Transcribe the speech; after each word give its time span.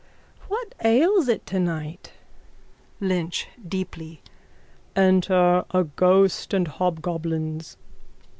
_What 0.49 0.73
ails 0.83 1.27
it 1.27 1.45
tonight? 1.45 2.13
LYNCH: 2.99 3.47
(Deeply.) 3.67 4.23
Enter 4.95 5.63
a 5.69 5.83
ghost 5.83 6.55
and 6.55 6.67
hobgoblins. 6.67 7.77